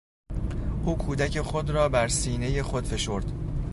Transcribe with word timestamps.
او 0.85 0.97
کودک 0.97 1.41
خود 1.41 1.69
را 1.69 1.89
بر 1.89 2.07
سینهی 2.07 2.63
خود 2.63 2.83
فشرد. 2.85 3.31